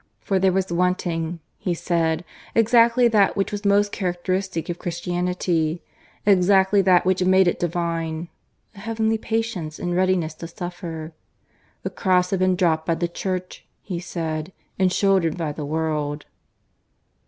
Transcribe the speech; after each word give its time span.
For 0.19 0.39
there 0.39 0.51
was 0.51 0.71
wanting, 0.71 1.41
he 1.59 1.75
said, 1.75 2.25
exactly 2.55 3.07
that 3.09 3.37
which 3.37 3.51
was 3.51 3.63
most 3.63 3.91
characteristic 3.91 4.67
of 4.67 4.79
Christianity, 4.79 5.83
exactly 6.25 6.81
that 6.81 7.05
which 7.05 7.23
made 7.23 7.47
it 7.47 7.59
divine 7.59 8.27
a 8.73 8.79
heavenly 8.79 9.19
patience 9.19 9.77
and 9.77 9.95
readiness 9.95 10.33
to 10.41 10.47
suffer. 10.47 11.13
The 11.83 11.91
cross 11.91 12.31
had 12.31 12.39
been 12.39 12.55
dropped 12.55 12.87
by 12.87 12.95
the 12.95 13.07
Church, 13.07 13.63
he 13.83 13.99
said, 13.99 14.51
and 14.79 14.91
shouldered 14.91 15.37
by 15.37 15.51
the 15.51 15.65
world. 15.65 16.25